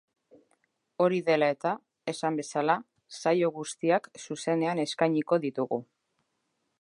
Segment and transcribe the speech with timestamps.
[1.03, 1.73] Hori dela eta,
[2.13, 2.77] esan bezala,
[3.19, 5.83] saio guztiak zuzenean eskainiko ditugu.